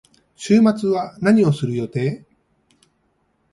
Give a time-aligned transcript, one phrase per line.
[0.35, 2.25] 週末は何をする予定？